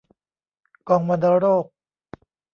[0.87, 1.65] กองวัณโรค